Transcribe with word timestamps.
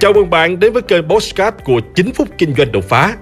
Chào 0.00 0.12
mừng 0.12 0.30
bạn 0.30 0.60
đến 0.60 0.72
với 0.72 0.82
kênh 0.82 1.08
Postcard 1.08 1.56
của 1.64 1.80
9 1.94 2.12
phút 2.12 2.28
kinh 2.38 2.54
doanh 2.54 2.72
đột 2.72 2.84
phá. 2.84 3.16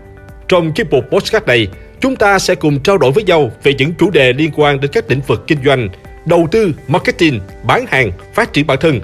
Trong 0.48 0.72
chiếc 0.72 0.90
mục 0.90 1.04
Postcard 1.10 1.46
này, 1.46 1.68
chúng 2.00 2.16
ta 2.16 2.38
sẽ 2.38 2.54
cùng 2.54 2.80
trao 2.82 2.98
đổi 2.98 3.12
với 3.12 3.24
nhau 3.24 3.50
về 3.62 3.74
những 3.74 3.94
chủ 3.98 4.10
đề 4.10 4.32
liên 4.32 4.50
quan 4.56 4.80
đến 4.80 4.90
các 4.94 5.10
lĩnh 5.10 5.20
vực 5.20 5.44
kinh 5.46 5.58
doanh, 5.64 5.88
đầu 6.26 6.48
tư, 6.50 6.72
marketing, 6.88 7.40
bán 7.64 7.87
hàng, 7.88 8.10
phát 8.34 8.52
triển 8.52 8.66
bản 8.66 8.78
thân, 8.80 9.01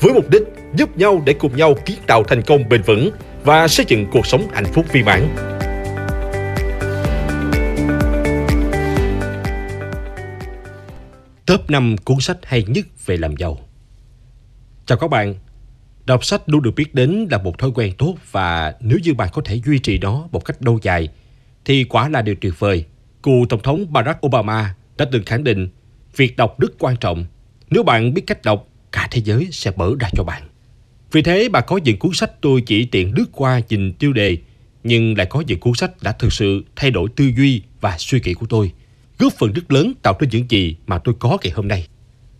với 0.00 0.12
mục 0.14 0.30
đích 0.30 0.42
giúp 0.74 0.96
nhau 0.96 1.22
để 1.26 1.32
cùng 1.32 1.56
nhau 1.56 1.74
kiến 1.84 1.96
tạo 2.06 2.24
thành 2.24 2.42
công 2.42 2.68
bền 2.68 2.82
vững 2.82 3.10
và 3.44 3.68
xây 3.68 3.86
dựng 3.88 4.06
cuộc 4.12 4.26
sống 4.26 4.46
hạnh 4.52 4.66
phúc 4.72 4.86
viên 4.92 5.04
mãn. 5.04 5.28
Top 11.46 11.70
5 11.70 11.96
cuốn 12.04 12.20
sách 12.20 12.38
hay 12.42 12.64
nhất 12.68 12.86
về 13.06 13.16
làm 13.16 13.36
giàu 13.36 13.58
Chào 14.86 14.98
các 14.98 15.10
bạn, 15.10 15.34
Đọc 16.10 16.24
sách 16.24 16.42
luôn 16.46 16.62
được 16.62 16.74
biết 16.76 16.94
đến 16.94 17.26
là 17.30 17.38
một 17.38 17.58
thói 17.58 17.70
quen 17.74 17.92
tốt 17.98 18.14
và 18.30 18.74
nếu 18.80 18.98
như 19.04 19.14
bạn 19.14 19.28
có 19.32 19.42
thể 19.44 19.60
duy 19.66 19.78
trì 19.78 19.98
nó 19.98 20.28
một 20.32 20.44
cách 20.44 20.56
lâu 20.60 20.78
dài 20.82 21.08
thì 21.64 21.84
quả 21.84 22.08
là 22.08 22.22
điều 22.22 22.34
tuyệt 22.40 22.58
vời. 22.58 22.84
Cựu 23.22 23.46
Tổng 23.48 23.62
thống 23.62 23.92
Barack 23.92 24.26
Obama 24.26 24.74
đã 24.96 25.04
từng 25.12 25.24
khẳng 25.24 25.44
định 25.44 25.68
việc 26.16 26.36
đọc 26.36 26.60
rất 26.60 26.72
quan 26.78 26.96
trọng. 26.96 27.24
Nếu 27.70 27.82
bạn 27.82 28.14
biết 28.14 28.22
cách 28.26 28.42
đọc, 28.44 28.68
cả 28.92 29.08
thế 29.10 29.22
giới 29.24 29.48
sẽ 29.52 29.70
mở 29.76 29.92
ra 30.00 30.08
cho 30.12 30.24
bạn. 30.24 30.42
Vì 31.12 31.22
thế 31.22 31.48
bà 31.48 31.60
có 31.60 31.76
những 31.76 31.98
cuốn 31.98 32.12
sách 32.14 32.40
tôi 32.40 32.60
chỉ 32.60 32.84
tiện 32.86 33.12
lướt 33.16 33.26
qua 33.32 33.60
nhìn 33.68 33.92
tiêu 33.92 34.12
đề 34.12 34.36
nhưng 34.84 35.18
lại 35.18 35.26
có 35.30 35.42
những 35.46 35.60
cuốn 35.60 35.74
sách 35.74 36.02
đã 36.02 36.12
thực 36.12 36.32
sự 36.32 36.64
thay 36.76 36.90
đổi 36.90 37.08
tư 37.16 37.30
duy 37.36 37.62
và 37.80 37.96
suy 37.98 38.20
nghĩ 38.24 38.34
của 38.34 38.46
tôi, 38.46 38.72
góp 39.18 39.32
phần 39.32 39.52
rất 39.52 39.72
lớn 39.72 39.92
tạo 40.02 40.14
nên 40.20 40.30
những 40.30 40.46
gì 40.48 40.76
mà 40.86 40.98
tôi 40.98 41.14
có 41.18 41.38
ngày 41.42 41.52
hôm 41.52 41.68
nay. 41.68 41.86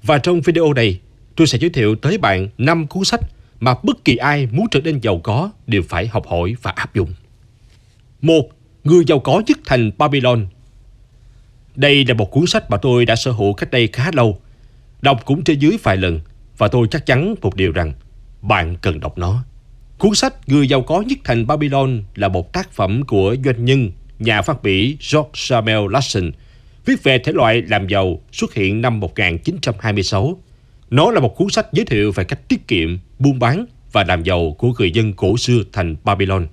Và 0.03 0.19
trong 0.19 0.41
video 0.41 0.73
này, 0.73 1.01
tôi 1.37 1.47
sẽ 1.47 1.59
giới 1.59 1.71
thiệu 1.71 1.97
tới 1.97 2.19
bạn 2.19 2.49
5 2.59 2.87
cuốn 2.87 3.05
sách 3.05 3.21
mà 3.61 3.75
bất 3.83 4.05
kỳ 4.05 4.17
ai 4.17 4.49
muốn 4.53 4.67
trở 4.71 4.81
nên 4.81 5.01
giàu 5.01 5.21
có 5.25 5.51
đều 5.67 5.83
phải 5.89 6.07
học 6.07 6.27
hỏi 6.29 6.55
và 6.63 6.71
áp 6.71 6.95
dụng. 6.95 7.15
Một, 8.23 8.49
Người 8.85 9.05
giàu 9.07 9.19
có 9.19 9.43
nhất 9.47 9.59
thành 9.65 9.91
Babylon 9.99 10.47
Đây 11.77 12.05
là 12.05 12.15
một 12.15 12.31
cuốn 12.31 12.47
sách 12.47 12.71
mà 12.71 12.77
tôi 12.77 13.05
đã 13.05 13.17
sở 13.17 13.31
hữu 13.31 13.53
cách 13.53 13.71
đây 13.71 13.89
khá 13.93 14.11
lâu. 14.15 14.39
Đọc 15.03 15.21
cũng 15.25 15.45
trên 15.45 15.59
dưới 15.59 15.77
vài 15.83 15.97
lần 15.97 16.21
và 16.59 16.69
tôi 16.69 16.87
chắc 16.91 17.07
chắn 17.07 17.35
một 17.43 17.57
điều 17.57 17.73
rằng 17.73 17.93
bạn 18.43 18.77
cần 18.83 19.01
đọc 19.01 19.19
nó. 19.19 19.45
Cuốn 19.99 20.15
sách 20.15 20.49
Người 20.49 20.69
giàu 20.69 20.83
có 20.83 21.01
nhất 21.01 21.19
thành 21.25 21.47
Babylon 21.47 22.03
là 22.15 22.29
một 22.29 22.53
tác 22.53 22.73
phẩm 22.73 23.03
của 23.03 23.37
doanh 23.45 23.65
nhân, 23.65 23.91
nhà 24.19 24.43
phát 24.43 24.63
bỉ 24.63 24.97
George 25.13 25.31
Samuel 25.35 25.93
Larson, 25.93 26.31
viết 26.85 27.03
về 27.03 27.19
thể 27.19 27.33
loại 27.33 27.63
làm 27.63 27.89
giàu 27.89 28.21
xuất 28.33 28.55
hiện 28.55 28.81
năm 28.81 29.01
1926. 29.01 30.39
Nó 30.91 31.11
là 31.11 31.21
một 31.21 31.37
cuốn 31.37 31.49
sách 31.51 31.67
giới 31.73 31.85
thiệu 31.85 32.13
về 32.13 32.25
cách 32.25 32.49
tiết 32.49 32.69
kiệm, 32.69 32.99
buôn 33.19 33.39
bán 33.39 33.67
và 33.93 34.05
làm 34.09 34.23
giàu 34.23 34.57
của 34.59 34.73
người 34.79 34.91
dân 34.91 35.13
cổ 35.13 35.37
xưa 35.37 35.63
thành 35.73 35.97
Babylon. 36.05 36.47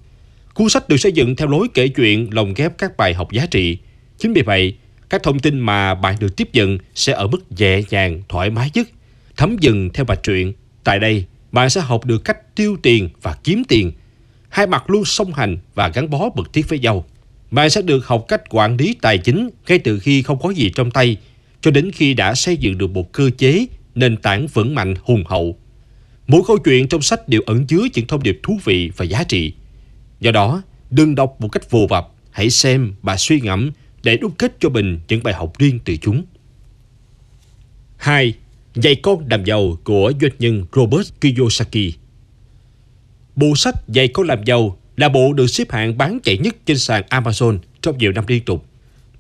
Cuốn 0.53 0.69
sách 0.69 0.89
được 0.89 0.97
xây 0.97 1.11
dựng 1.11 1.35
theo 1.35 1.47
lối 1.47 1.67
kể 1.73 1.87
chuyện 1.87 2.33
lồng 2.33 2.53
ghép 2.53 2.77
các 2.77 2.97
bài 2.97 3.13
học 3.13 3.31
giá 3.31 3.45
trị. 3.45 3.77
Chính 4.17 4.33
vì 4.33 4.41
vậy, 4.41 4.75
các 5.09 5.23
thông 5.23 5.39
tin 5.39 5.59
mà 5.59 5.95
bạn 5.95 6.15
được 6.19 6.35
tiếp 6.37 6.49
nhận 6.53 6.77
sẽ 6.95 7.13
ở 7.13 7.27
mức 7.27 7.51
nhẹ 7.51 7.81
nhàng, 7.89 8.21
thoải 8.29 8.49
mái 8.49 8.71
nhất. 8.73 8.89
Thấm 9.37 9.57
dần 9.59 9.89
theo 9.93 10.05
mạch 10.05 10.23
truyện. 10.23 10.53
Tại 10.83 10.99
đây, 10.99 11.25
bạn 11.51 11.69
sẽ 11.69 11.81
học 11.81 12.05
được 12.05 12.23
cách 12.25 12.55
tiêu 12.55 12.77
tiền 12.83 13.09
và 13.21 13.35
kiếm 13.43 13.63
tiền. 13.67 13.91
Hai 14.49 14.67
mặt 14.67 14.89
luôn 14.89 15.05
song 15.05 15.33
hành 15.33 15.57
và 15.75 15.87
gắn 15.87 16.09
bó 16.09 16.29
mật 16.35 16.53
thiết 16.53 16.69
với 16.69 16.79
nhau. 16.79 17.05
Bạn 17.51 17.69
sẽ 17.69 17.81
được 17.81 18.07
học 18.07 18.25
cách 18.27 18.41
quản 18.49 18.77
lý 18.77 18.95
tài 19.01 19.17
chính 19.17 19.49
ngay 19.67 19.79
từ 19.79 19.99
khi 19.99 20.21
không 20.21 20.39
có 20.39 20.49
gì 20.49 20.71
trong 20.75 20.91
tay, 20.91 21.17
cho 21.61 21.71
đến 21.71 21.91
khi 21.91 22.13
đã 22.13 22.35
xây 22.35 22.57
dựng 22.57 22.77
được 22.77 22.89
một 22.89 23.13
cơ 23.13 23.29
chế, 23.37 23.65
nền 23.97 24.17
tảng 24.17 24.47
vững 24.47 24.75
mạnh 24.75 24.95
hùng 25.03 25.23
hậu 25.25 25.57
Mỗi 26.27 26.41
câu 26.47 26.57
chuyện 26.57 26.87
trong 26.87 27.01
sách 27.01 27.29
đều 27.29 27.41
ẩn 27.45 27.67
chứa 27.67 27.81
những 27.93 28.07
thông 28.07 28.23
điệp 28.23 28.39
thú 28.43 28.59
vị 28.63 28.91
và 28.97 29.05
giá 29.05 29.23
trị. 29.23 29.53
Do 30.19 30.31
đó, 30.31 30.61
đừng 30.89 31.15
đọc 31.15 31.35
một 31.39 31.47
cách 31.47 31.71
vô 31.71 31.87
vập, 31.89 32.11
hãy 32.31 32.49
xem 32.49 32.93
và 33.01 33.17
suy 33.17 33.41
ngẫm 33.41 33.71
để 34.03 34.17
đúc 34.17 34.33
kết 34.37 34.55
cho 34.59 34.69
mình 34.69 34.99
những 35.07 35.23
bài 35.23 35.33
học 35.33 35.59
riêng 35.59 35.79
từ 35.85 35.95
chúng. 35.97 36.23
2. 37.97 38.33
Dạy 38.75 38.95
con 38.95 39.25
làm 39.29 39.45
giàu 39.45 39.77
của 39.83 40.11
doanh 40.21 40.31
nhân 40.39 40.65
Robert 40.75 41.09
Kiyosaki 41.21 41.93
Bộ 43.35 43.55
sách 43.55 43.75
Dạy 43.87 44.07
con 44.07 44.27
làm 44.27 44.43
giàu 44.43 44.77
là 44.97 45.09
bộ 45.09 45.33
được 45.33 45.47
xếp 45.47 45.71
hạng 45.71 45.97
bán 45.97 46.19
chạy 46.23 46.37
nhất 46.37 46.55
trên 46.65 46.77
sàn 46.77 47.03
Amazon 47.09 47.59
trong 47.81 47.97
nhiều 47.97 48.11
năm 48.11 48.23
liên 48.27 48.43
tục. 48.43 48.65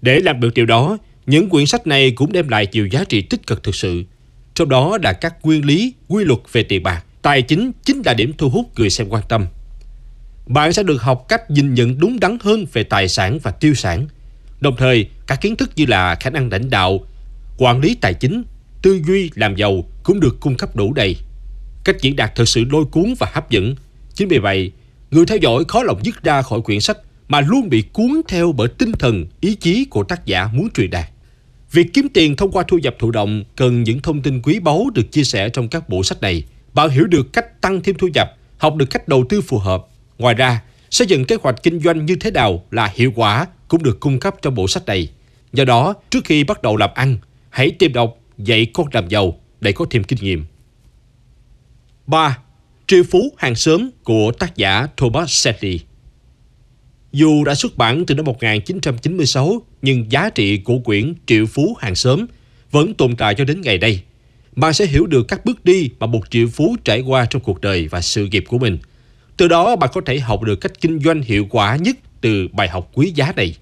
Để 0.01 0.19
làm 0.19 0.39
được 0.39 0.53
điều 0.53 0.65
đó, 0.65 0.97
những 1.25 1.49
quyển 1.49 1.65
sách 1.65 1.87
này 1.87 2.11
cũng 2.11 2.31
đem 2.31 2.47
lại 2.47 2.67
nhiều 2.71 2.87
giá 2.87 3.03
trị 3.03 3.21
tích 3.21 3.47
cực 3.47 3.63
thực 3.63 3.75
sự– 3.75 4.03
trong 4.57 4.69
đó 4.69 4.97
là 5.03 5.13
các 5.13 5.45
nguyên 5.45 5.65
lý, 5.65 5.93
quy 6.07 6.23
luật 6.23 6.39
về 6.51 6.63
tiền 6.63 6.83
bạc. 6.83 7.03
Tài 7.21 7.41
chính 7.41 7.71
chính 7.85 8.01
là 8.05 8.13
điểm 8.13 8.33
thu 8.37 8.49
hút 8.49 8.65
người 8.77 8.89
xem 8.89 9.07
quan 9.09 9.23
tâm. 9.29 9.45
Bạn 10.47 10.73
sẽ 10.73 10.83
được 10.83 11.01
học 11.01 11.25
cách 11.29 11.51
nhìn 11.51 11.73
nhận 11.73 11.99
đúng 11.99 12.19
đắn 12.19 12.37
hơn 12.41 12.65
về 12.73 12.83
tài 12.83 13.07
sản 13.07 13.39
và 13.43 13.51
tiêu 13.51 13.73
sản. 13.73 14.07
Đồng 14.59 14.75
thời, 14.77 15.09
các 15.27 15.41
kiến 15.41 15.55
thức 15.55 15.71
như 15.75 15.85
là 15.85 16.15
khả 16.15 16.29
năng 16.29 16.51
lãnh 16.51 16.69
đạo, 16.69 16.99
quản 17.57 17.79
lý 17.79 17.95
tài 17.95 18.13
chính, 18.13 18.43
tư 18.81 19.01
duy 19.07 19.31
làm 19.35 19.55
giàu 19.55 19.83
cũng 20.03 20.19
được 20.19 20.39
cung 20.39 20.57
cấp 20.57 20.75
đủ 20.75 20.93
đầy. 20.93 21.15
Cách 21.83 21.95
diễn 22.01 22.15
đạt 22.15 22.35
thực 22.35 22.47
sự 22.47 22.63
lôi 22.71 22.85
cuốn 22.85 23.13
và 23.19 23.27
hấp 23.33 23.49
dẫn. 23.49 23.75
Chính 24.13 24.27
vì 24.27 24.37
vậy, 24.37 24.71
người 25.11 25.25
theo 25.25 25.37
dõi 25.37 25.63
khó 25.67 25.83
lòng 25.83 25.99
dứt 26.03 26.23
ra 26.23 26.41
khỏi 26.41 26.61
quyển 26.61 26.79
sách 26.79 26.97
mà 27.27 27.41
luôn 27.41 27.69
bị 27.69 27.83
cuốn 27.93 28.21
theo 28.27 28.51
bởi 28.51 28.67
tinh 28.67 28.91
thần, 28.91 29.25
ý 29.41 29.55
chí 29.55 29.85
của 29.85 30.03
tác 30.03 30.25
giả 30.25 30.49
muốn 30.53 30.69
truyền 30.73 30.89
đạt. 30.89 31.09
Việc 31.71 31.87
kiếm 31.93 32.07
tiền 32.13 32.35
thông 32.35 32.51
qua 32.51 32.63
thu 32.67 32.77
nhập 32.77 32.95
thụ 32.99 33.11
động 33.11 33.43
cần 33.55 33.83
những 33.83 33.99
thông 33.99 34.21
tin 34.21 34.41
quý 34.41 34.59
báu 34.59 34.89
được 34.93 35.11
chia 35.11 35.23
sẻ 35.23 35.49
trong 35.49 35.67
các 35.67 35.89
bộ 35.89 36.03
sách 36.03 36.21
này. 36.21 36.43
Bạn 36.73 36.89
hiểu 36.89 37.07
được 37.07 37.33
cách 37.33 37.61
tăng 37.61 37.81
thêm 37.81 37.95
thu 37.99 38.07
nhập, 38.13 38.33
học 38.57 38.75
được 38.75 38.85
cách 38.89 39.07
đầu 39.07 39.25
tư 39.29 39.41
phù 39.41 39.57
hợp. 39.57 39.87
Ngoài 40.17 40.35
ra, 40.35 40.61
xây 40.89 41.07
dựng 41.07 41.25
kế 41.25 41.37
hoạch 41.41 41.63
kinh 41.63 41.79
doanh 41.79 42.05
như 42.05 42.15
thế 42.15 42.31
nào 42.31 42.63
là 42.71 42.91
hiệu 42.95 43.11
quả 43.15 43.47
cũng 43.67 43.83
được 43.83 43.99
cung 43.99 44.19
cấp 44.19 44.35
trong 44.41 44.55
bộ 44.55 44.67
sách 44.67 44.85
này. 44.85 45.09
Do 45.53 45.65
đó, 45.65 45.93
trước 46.09 46.25
khi 46.25 46.43
bắt 46.43 46.61
đầu 46.61 46.77
làm 46.77 46.89
ăn, 46.95 47.17
hãy 47.49 47.71
tìm 47.71 47.93
đọc 47.93 48.17
Dạy 48.37 48.67
con 48.73 48.87
làm 48.91 49.07
giàu 49.09 49.39
để 49.61 49.71
có 49.71 49.85
thêm 49.89 50.03
kinh 50.03 50.19
nghiệm. 50.21 50.45
3. 52.07 52.37
Triệu 52.87 53.03
phú 53.11 53.33
hàng 53.37 53.55
sớm 53.55 53.91
của 54.03 54.31
tác 54.39 54.55
giả 54.55 54.87
Thomas 54.97 55.29
Sedley 55.29 55.79
dù 57.11 57.43
đã 57.43 57.55
xuất 57.55 57.77
bản 57.77 58.05
từ 58.05 58.15
năm 58.15 58.25
1996, 58.25 59.61
nhưng 59.81 60.11
giá 60.11 60.29
trị 60.29 60.57
của 60.57 60.79
quyển 60.79 61.13
Triệu 61.25 61.45
Phú 61.45 61.77
Hàng 61.79 61.95
Sớm 61.95 62.27
vẫn 62.71 62.93
tồn 62.93 63.15
tại 63.15 63.35
cho 63.35 63.43
đến 63.43 63.61
ngày 63.61 63.77
nay. 63.77 64.03
Bạn 64.55 64.73
sẽ 64.73 64.85
hiểu 64.85 65.05
được 65.05 65.27
các 65.27 65.45
bước 65.45 65.65
đi 65.65 65.89
mà 65.99 66.07
một 66.07 66.21
triệu 66.29 66.47
phú 66.47 66.75
trải 66.83 67.01
qua 67.01 67.25
trong 67.25 67.41
cuộc 67.41 67.61
đời 67.61 67.87
và 67.87 68.01
sự 68.01 68.27
nghiệp 68.31 68.43
của 68.47 68.57
mình. 68.57 68.77
Từ 69.37 69.47
đó 69.47 69.75
bạn 69.75 69.89
có 69.93 70.01
thể 70.05 70.19
học 70.19 70.41
được 70.41 70.55
cách 70.55 70.81
kinh 70.81 70.99
doanh 70.99 71.21
hiệu 71.21 71.47
quả 71.49 71.75
nhất 71.75 71.97
từ 72.21 72.47
bài 72.47 72.67
học 72.67 72.89
quý 72.93 73.11
giá 73.15 73.33
này. 73.35 73.55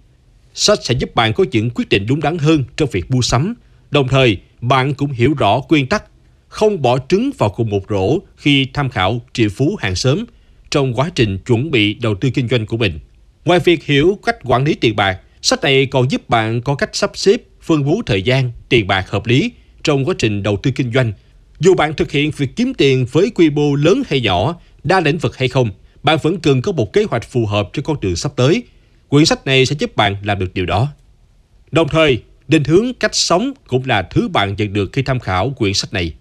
Sách 0.54 0.80
sẽ 0.84 0.94
giúp 0.94 1.16
bạn 1.16 1.34
có 1.34 1.46
những 1.52 1.70
quyết 1.70 1.90
định 1.90 2.06
đúng 2.08 2.22
đắn 2.22 2.38
hơn 2.38 2.64
trong 2.76 2.90
việc 2.92 3.12
mua 3.12 3.22
sắm. 3.22 3.54
Đồng 3.92 4.08
thời, 4.08 4.38
bạn 4.62 4.94
cũng 4.94 5.12
hiểu 5.12 5.34
rõ 5.34 5.62
nguyên 5.70 5.88
tắc 5.88 6.04
không 6.48 6.82
bỏ 6.82 6.98
trứng 7.10 7.32
vào 7.38 7.50
cùng 7.50 7.70
một 7.70 7.84
rổ 7.90 8.20
khi 8.38 8.68
tham 8.74 8.90
khảo 8.90 9.22
triệu 9.34 9.50
phú 9.50 9.76
hàng 9.80 9.96
sớm 9.96 10.26
trong 10.72 10.94
quá 10.94 11.12
trình 11.16 11.38
chuẩn 11.38 11.72
bị 11.72 11.94
đầu 11.94 12.16
tư 12.16 12.30
kinh 12.34 12.48
doanh 12.48 12.66
của 12.66 12.78
mình. 12.78 13.00
Ngoài 13.46 13.60
việc 13.60 13.84
hiểu 13.84 14.20
cách 14.26 14.38
quản 14.44 14.64
lý 14.64 14.76
tiền 14.76 14.96
bạc, 14.96 15.20
sách 15.42 15.62
này 15.62 15.86
còn 15.86 16.12
giúp 16.12 16.30
bạn 16.30 16.62
có 16.62 16.76
cách 16.76 16.90
sắp 16.94 17.12
xếp, 17.14 17.42
phân 17.62 17.86
bố 17.86 18.02
thời 18.06 18.22
gian, 18.22 18.52
tiền 18.70 18.88
bạc 18.88 19.10
hợp 19.10 19.26
lý 19.26 19.52
trong 19.84 20.06
quá 20.06 20.16
trình 20.18 20.44
đầu 20.44 20.58
tư 20.64 20.72
kinh 20.76 20.94
doanh. 20.94 21.14
Dù 21.60 21.76
bạn 21.76 21.94
thực 21.94 22.12
hiện 22.12 22.32
việc 22.38 22.56
kiếm 22.56 22.74
tiền 22.74 23.06
với 23.12 23.32
quy 23.36 23.50
mô 23.50 23.76
lớn 23.76 24.04
hay 24.08 24.22
nhỏ, 24.22 24.56
đa 24.84 25.00
lĩnh 25.00 25.18
vực 25.18 25.38
hay 25.38 25.48
không, 25.48 25.70
bạn 26.04 26.18
vẫn 26.22 26.40
cần 26.40 26.62
có 26.62 26.72
một 26.72 26.94
kế 26.94 27.04
hoạch 27.04 27.30
phù 27.30 27.46
hợp 27.46 27.70
cho 27.74 27.82
con 27.82 28.00
đường 28.02 28.16
sắp 28.16 28.32
tới. 28.36 28.64
Quyển 29.10 29.26
sách 29.26 29.46
này 29.46 29.66
sẽ 29.66 29.76
giúp 29.80 29.96
bạn 29.96 30.16
làm 30.24 30.40
được 30.40 30.54
điều 30.54 30.66
đó. 30.66 30.88
Đồng 31.72 31.88
thời, 31.88 32.24
định 32.48 32.64
hướng 32.64 32.94
cách 32.94 33.16
sống 33.16 33.54
cũng 33.68 33.84
là 33.86 34.02
thứ 34.02 34.28
bạn 34.28 34.56
nhận 34.58 34.74
được 34.74 34.90
khi 34.94 35.02
tham 35.02 35.20
khảo 35.20 35.50
quyển 35.50 35.74
sách 35.74 35.94
này. 35.94 36.14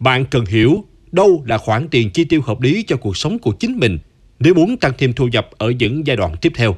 Bạn 0.00 0.24
cần 0.24 0.46
hiểu 0.46 0.84
đâu 1.12 1.44
là 1.46 1.58
khoản 1.58 1.88
tiền 1.88 2.10
chi 2.10 2.24
tiêu 2.24 2.42
hợp 2.42 2.60
lý 2.60 2.82
cho 2.82 2.96
cuộc 2.96 3.16
sống 3.16 3.38
của 3.38 3.52
chính 3.52 3.78
mình 3.78 3.98
nếu 4.40 4.54
muốn 4.54 4.76
tăng 4.76 4.92
thêm 4.98 5.12
thu 5.12 5.28
nhập 5.28 5.48
ở 5.58 5.70
những 5.70 6.06
giai 6.06 6.16
đoạn 6.16 6.34
tiếp 6.40 6.52
theo, 6.54 6.76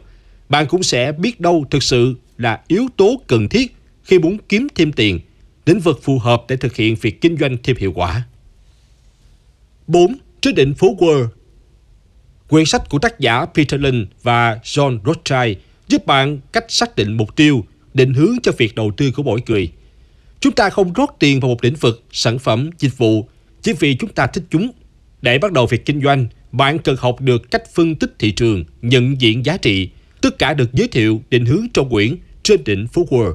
bạn 0.49 0.66
cũng 0.66 0.82
sẽ 0.82 1.12
biết 1.12 1.40
đâu 1.40 1.64
thực 1.70 1.82
sự 1.82 2.14
là 2.38 2.60
yếu 2.69 2.87
tố 2.96 3.20
cần 3.26 3.49
thiết 3.49 3.76
khi 4.02 4.19
muốn 4.19 4.38
kiếm 4.49 4.66
thêm 4.75 4.93
tiền, 4.93 5.20
lĩnh 5.66 5.81
vực 5.81 6.00
phù 6.02 6.19
hợp 6.19 6.44
để 6.49 6.56
thực 6.56 6.76
hiện 6.76 6.96
việc 7.00 7.20
kinh 7.20 7.37
doanh 7.37 7.56
thêm 7.62 7.76
hiệu 7.76 7.93
quả. 7.94 8.22
4. 9.87 10.16
Quyết 10.43 10.52
định 10.52 10.75
phố 10.75 10.96
World 10.99 11.28
Quyển 12.49 12.64
sách 12.64 12.88
của 12.88 12.99
tác 12.99 13.20
giả 13.20 13.46
Peter 13.55 13.81
Lynn 13.81 14.06
và 14.22 14.58
John 14.64 14.99
Rothschild 15.05 15.58
giúp 15.88 16.06
bạn 16.06 16.38
cách 16.52 16.64
xác 16.69 16.96
định 16.96 17.16
mục 17.16 17.37
tiêu, 17.37 17.64
định 17.94 18.14
hướng 18.14 18.37
cho 18.43 18.52
việc 18.58 18.75
đầu 18.75 18.90
tư 18.96 19.10
của 19.10 19.22
mỗi 19.22 19.40
người. 19.46 19.72
Chúng 20.40 20.52
ta 20.52 20.70
không 20.70 20.93
rót 20.93 21.16
tiền 21.19 21.40
vào 21.40 21.49
một 21.49 21.64
lĩnh 21.64 21.75
vực, 21.75 22.05
sản 22.12 22.38
phẩm, 22.38 22.70
dịch 22.78 22.99
vụ 22.99 23.28
chỉ 23.62 23.72
vì 23.72 23.94
chúng 23.94 24.10
ta 24.12 24.26
thích 24.26 24.44
chúng. 24.50 24.70
Để 25.22 25.38
bắt 25.38 25.52
đầu 25.52 25.66
việc 25.66 25.84
kinh 25.84 26.02
doanh, 26.02 26.26
bạn 26.53 26.79
cần 26.79 26.97
học 26.99 27.21
được 27.21 27.50
cách 27.50 27.62
phân 27.75 27.95
tích 27.95 28.15
thị 28.19 28.31
trường, 28.31 28.65
nhận 28.83 29.21
diện 29.21 29.45
giá 29.45 29.56
trị. 29.56 29.89
Tất 30.21 30.39
cả 30.39 30.55
được 30.55 30.73
giới 30.73 30.89
thiệu 30.89 31.23
định 31.31 31.45
hướng 31.45 31.67
trong 31.75 31.91
quyển 31.91 32.17
Trên 32.43 32.65
đỉnh 32.65 32.87
phố 32.87 33.06
World. 33.11 33.35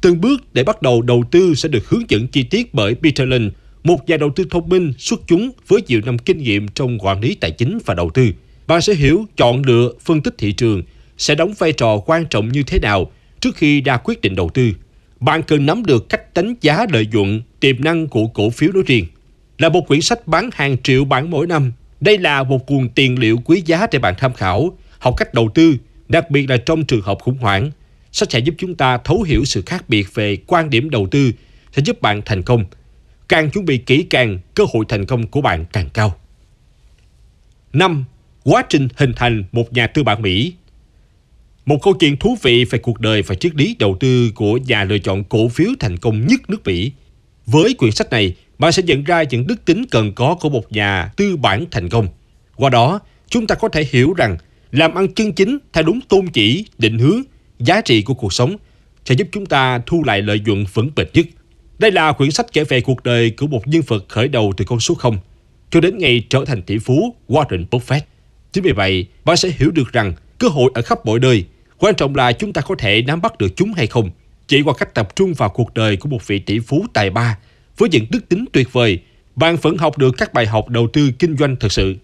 Từng 0.00 0.20
bước 0.20 0.54
để 0.54 0.64
bắt 0.64 0.82
đầu 0.82 1.02
đầu 1.02 1.24
tư 1.30 1.54
sẽ 1.54 1.68
được 1.68 1.88
hướng 1.88 2.02
dẫn 2.08 2.26
chi 2.26 2.42
tiết 2.42 2.74
bởi 2.74 2.94
Peter 2.94 3.28
Lynn, 3.28 3.50
một 3.84 4.08
nhà 4.08 4.16
đầu 4.16 4.30
tư 4.36 4.44
thông 4.50 4.68
minh 4.68 4.92
xuất 4.98 5.20
chúng 5.26 5.50
với 5.68 5.80
nhiều 5.88 6.00
năm 6.04 6.18
kinh 6.18 6.38
nghiệm 6.38 6.68
trong 6.68 6.98
quản 6.98 7.20
lý 7.20 7.34
tài 7.34 7.50
chính 7.50 7.78
và 7.86 7.94
đầu 7.94 8.10
tư. 8.14 8.30
Bạn 8.66 8.80
sẽ 8.80 8.94
hiểu 8.94 9.26
chọn 9.36 9.62
lựa, 9.62 9.92
phân 10.04 10.20
tích 10.20 10.34
thị 10.38 10.52
trường 10.52 10.82
sẽ 11.18 11.34
đóng 11.34 11.54
vai 11.58 11.72
trò 11.72 11.98
quan 12.06 12.26
trọng 12.26 12.48
như 12.48 12.62
thế 12.62 12.78
nào 12.78 13.10
trước 13.40 13.56
khi 13.56 13.80
ra 13.80 13.96
quyết 13.96 14.20
định 14.20 14.34
đầu 14.34 14.50
tư. 14.54 14.72
Bạn 15.20 15.42
cần 15.42 15.66
nắm 15.66 15.84
được 15.86 16.08
cách 16.08 16.34
đánh 16.34 16.54
giá 16.60 16.86
lợi 16.92 17.08
nhuận, 17.12 17.42
tiềm 17.60 17.84
năng 17.84 18.08
của 18.08 18.26
cổ 18.26 18.50
phiếu 18.50 18.72
nói 18.72 18.82
riêng. 18.86 19.06
Là 19.58 19.68
một 19.68 19.88
quyển 19.88 20.00
sách 20.00 20.26
bán 20.26 20.50
hàng 20.52 20.76
triệu 20.82 21.04
bản 21.04 21.30
mỗi 21.30 21.46
năm, 21.46 21.72
đây 22.00 22.18
là 22.18 22.42
một 22.42 22.70
nguồn 22.70 22.88
tiền 22.88 23.18
liệu 23.18 23.38
quý 23.44 23.62
giá 23.66 23.86
để 23.92 23.98
bạn 23.98 24.14
tham 24.18 24.32
khảo, 24.32 24.78
học 24.98 25.14
cách 25.16 25.34
đầu 25.34 25.48
tư, 25.54 25.76
đặc 26.08 26.30
biệt 26.30 26.50
là 26.50 26.56
trong 26.56 26.84
trường 26.84 27.02
hợp 27.02 27.18
khủng 27.20 27.38
hoảng. 27.38 27.70
Sách 28.12 28.30
sẽ 28.30 28.38
giúp 28.38 28.54
chúng 28.58 28.74
ta 28.74 28.98
thấu 28.98 29.22
hiểu 29.22 29.44
sự 29.44 29.62
khác 29.66 29.88
biệt 29.88 30.14
về 30.14 30.36
quan 30.46 30.70
điểm 30.70 30.90
đầu 30.90 31.08
tư, 31.10 31.32
sẽ 31.76 31.82
giúp 31.82 32.02
bạn 32.02 32.22
thành 32.24 32.42
công. 32.42 32.64
Càng 33.28 33.50
chuẩn 33.50 33.64
bị 33.64 33.78
kỹ 33.78 34.06
càng, 34.10 34.38
cơ 34.54 34.64
hội 34.72 34.84
thành 34.88 35.06
công 35.06 35.26
của 35.26 35.40
bạn 35.40 35.64
càng 35.72 35.88
cao. 35.94 36.14
5. 37.72 38.04
Quá 38.44 38.64
trình 38.68 38.88
hình 38.96 39.12
thành 39.16 39.44
một 39.52 39.72
nhà 39.72 39.86
tư 39.86 40.02
bản 40.02 40.22
Mỹ 40.22 40.52
Một 41.66 41.78
câu 41.82 41.94
chuyện 41.94 42.16
thú 42.16 42.36
vị 42.42 42.64
về 42.64 42.78
cuộc 42.78 43.00
đời 43.00 43.22
và 43.22 43.34
triết 43.34 43.54
lý 43.54 43.76
đầu 43.78 43.96
tư 44.00 44.32
của 44.34 44.56
nhà 44.56 44.84
lựa 44.84 44.98
chọn 44.98 45.24
cổ 45.24 45.48
phiếu 45.48 45.70
thành 45.80 45.96
công 45.96 46.26
nhất 46.26 46.40
nước 46.50 46.66
Mỹ. 46.66 46.92
Với 47.46 47.74
quyển 47.74 47.92
sách 47.92 48.10
này, 48.10 48.34
bạn 48.58 48.72
sẽ 48.72 48.82
nhận 48.82 49.04
ra 49.04 49.22
những 49.22 49.46
đức 49.46 49.64
tính 49.64 49.84
cần 49.90 50.12
có 50.12 50.36
của 50.40 50.48
một 50.48 50.72
nhà 50.72 51.10
tư 51.16 51.36
bản 51.36 51.64
thành 51.70 51.88
công. 51.88 52.08
Qua 52.56 52.70
đó, 52.70 53.00
chúng 53.28 53.46
ta 53.46 53.54
có 53.54 53.68
thể 53.68 53.86
hiểu 53.90 54.14
rằng 54.14 54.36
làm 54.70 54.94
ăn 54.94 55.14
chân 55.14 55.32
chính 55.32 55.58
theo 55.72 55.84
đúng 55.84 56.00
tôn 56.00 56.26
chỉ, 56.28 56.64
định 56.78 56.98
hướng, 56.98 57.22
giá 57.58 57.80
trị 57.80 58.02
của 58.02 58.14
cuộc 58.14 58.32
sống 58.32 58.56
sẽ 59.04 59.14
giúp 59.14 59.28
chúng 59.32 59.46
ta 59.46 59.80
thu 59.86 60.04
lại 60.04 60.22
lợi 60.22 60.40
nhuận 60.44 60.64
vững 60.72 60.90
bền 60.96 61.06
nhất. 61.12 61.26
Đây 61.78 61.92
là 61.92 62.12
quyển 62.12 62.30
sách 62.30 62.46
kể 62.52 62.64
về 62.64 62.80
cuộc 62.80 63.02
đời 63.02 63.30
của 63.30 63.46
một 63.46 63.68
nhân 63.68 63.82
vật 63.86 64.04
khởi 64.08 64.28
đầu 64.28 64.52
từ 64.56 64.64
con 64.64 64.80
số 64.80 64.94
0 64.94 65.18
cho 65.70 65.80
đến 65.80 65.98
ngày 65.98 66.24
trở 66.30 66.44
thành 66.44 66.62
tỷ 66.62 66.78
phú 66.78 67.14
Warren 67.28 67.66
Buffett. 67.70 68.00
Chính 68.52 68.64
vì 68.64 68.72
vậy, 68.72 69.06
bạn 69.24 69.36
sẽ 69.36 69.50
hiểu 69.58 69.70
được 69.70 69.92
rằng 69.92 70.12
cơ 70.38 70.48
hội 70.48 70.70
ở 70.74 70.82
khắp 70.82 71.06
mọi 71.06 71.18
nơi, 71.18 71.44
quan 71.78 71.94
trọng 71.94 72.14
là 72.14 72.32
chúng 72.32 72.52
ta 72.52 72.60
có 72.60 72.74
thể 72.78 73.02
nắm 73.02 73.20
bắt 73.20 73.38
được 73.38 73.56
chúng 73.56 73.72
hay 73.72 73.86
không. 73.86 74.10
Chỉ 74.46 74.62
qua 74.62 74.74
cách 74.74 74.94
tập 74.94 75.16
trung 75.16 75.34
vào 75.34 75.48
cuộc 75.48 75.74
đời 75.74 75.96
của 75.96 76.08
một 76.08 76.26
vị 76.26 76.38
tỷ 76.38 76.58
phú 76.58 76.86
tài 76.92 77.10
ba 77.10 77.38
với 77.78 77.88
những 77.88 78.06
đức 78.10 78.28
tính 78.28 78.44
tuyệt 78.52 78.72
vời, 78.72 78.98
bạn 79.36 79.56
vẫn 79.56 79.76
học 79.76 79.98
được 79.98 80.14
các 80.18 80.32
bài 80.32 80.46
học 80.46 80.68
đầu 80.68 80.88
tư 80.92 81.10
kinh 81.18 81.36
doanh 81.36 81.56
thật 81.56 81.72
sự. 81.72 81.94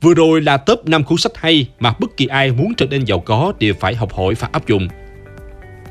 Vừa 0.00 0.14
rồi 0.14 0.40
là 0.40 0.56
top 0.56 0.86
5 0.86 1.04
cuốn 1.04 1.18
sách 1.18 1.32
hay 1.34 1.66
mà 1.80 1.94
bất 2.00 2.16
kỳ 2.16 2.26
ai 2.26 2.52
muốn 2.52 2.74
trở 2.76 2.86
nên 2.86 3.04
giàu 3.04 3.20
có 3.20 3.52
đều 3.58 3.74
phải 3.80 3.94
học 3.94 4.12
hỏi 4.12 4.34
và 4.34 4.48
áp 4.52 4.66
dụng. 4.68 4.88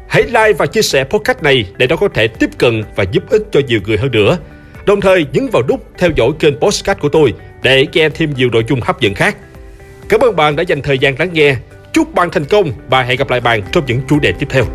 Hãy 0.07 0.23
like 0.23 0.53
và 0.53 0.65
chia 0.65 0.81
sẻ 0.81 1.03
podcast 1.03 1.43
này 1.43 1.65
để 1.77 1.87
nó 1.87 1.95
có 1.95 2.07
thể 2.07 2.27
tiếp 2.27 2.49
cận 2.57 2.83
và 2.95 3.03
giúp 3.11 3.23
ích 3.29 3.41
cho 3.51 3.59
nhiều 3.67 3.79
người 3.85 3.97
hơn 3.97 4.11
nữa. 4.11 4.37
Đồng 4.85 5.01
thời 5.01 5.25
nhấn 5.33 5.47
vào 5.47 5.63
nút 5.67 5.87
theo 5.97 6.09
dõi 6.15 6.31
kênh 6.39 6.59
podcast 6.59 6.99
của 6.99 7.09
tôi 7.09 7.33
để 7.63 7.87
nghe 7.93 8.09
thêm 8.09 8.33
nhiều 8.33 8.49
nội 8.49 8.63
dung 8.67 8.81
hấp 8.81 9.01
dẫn 9.01 9.13
khác. 9.13 9.37
Cảm 10.09 10.19
ơn 10.19 10.35
bạn 10.35 10.55
đã 10.55 10.63
dành 10.63 10.81
thời 10.81 10.99
gian 10.99 11.19
lắng 11.19 11.29
nghe. 11.33 11.55
Chúc 11.93 12.13
bạn 12.13 12.29
thành 12.31 12.45
công 12.45 12.71
và 12.89 13.03
hẹn 13.03 13.17
gặp 13.17 13.29
lại 13.29 13.39
bạn 13.39 13.61
trong 13.71 13.85
những 13.85 14.01
chủ 14.07 14.19
đề 14.19 14.31
tiếp 14.31 14.47
theo. 14.49 14.65